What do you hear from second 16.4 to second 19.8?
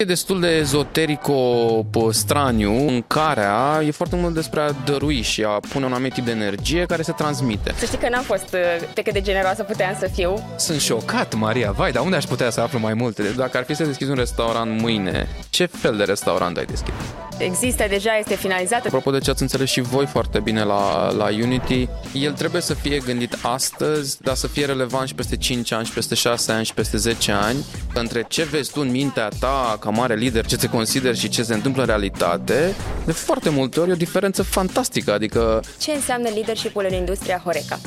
ai deschide? Există deja, este finalizat. Apropo de ce ați înțeles și